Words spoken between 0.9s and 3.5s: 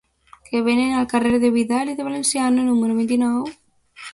al carrer de Vidal i de Valenciano número vint-i-nou?